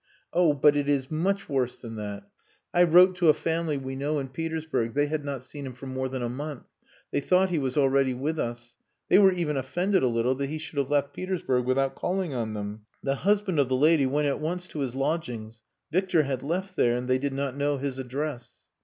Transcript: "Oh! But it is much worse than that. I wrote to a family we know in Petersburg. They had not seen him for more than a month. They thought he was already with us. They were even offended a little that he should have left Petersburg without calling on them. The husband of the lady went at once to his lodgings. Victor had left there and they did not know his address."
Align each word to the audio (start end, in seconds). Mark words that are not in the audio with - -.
"Oh! 0.33 0.53
But 0.53 0.75
it 0.75 0.89
is 0.89 1.11
much 1.11 1.47
worse 1.47 1.77
than 1.79 1.95
that. 1.97 2.27
I 2.73 2.81
wrote 2.85 3.15
to 3.17 3.29
a 3.29 3.35
family 3.35 3.77
we 3.77 3.95
know 3.95 4.17
in 4.17 4.29
Petersburg. 4.29 4.95
They 4.95 5.05
had 5.05 5.23
not 5.23 5.43
seen 5.43 5.63
him 5.63 5.73
for 5.73 5.85
more 5.85 6.09
than 6.09 6.23
a 6.23 6.27
month. 6.27 6.63
They 7.11 7.21
thought 7.21 7.51
he 7.51 7.59
was 7.59 7.77
already 7.77 8.15
with 8.15 8.39
us. 8.39 8.75
They 9.09 9.19
were 9.19 9.31
even 9.31 9.57
offended 9.57 10.01
a 10.01 10.07
little 10.07 10.33
that 10.33 10.47
he 10.47 10.57
should 10.57 10.79
have 10.79 10.89
left 10.89 11.13
Petersburg 11.13 11.65
without 11.65 11.93
calling 11.93 12.33
on 12.33 12.55
them. 12.55 12.87
The 13.03 13.13
husband 13.17 13.59
of 13.59 13.69
the 13.69 13.75
lady 13.77 14.07
went 14.07 14.27
at 14.27 14.39
once 14.41 14.67
to 14.69 14.79
his 14.79 14.95
lodgings. 14.95 15.61
Victor 15.91 16.23
had 16.23 16.41
left 16.41 16.75
there 16.75 16.95
and 16.95 17.07
they 17.07 17.19
did 17.19 17.33
not 17.33 17.55
know 17.55 17.77
his 17.77 17.99
address." 17.99 18.53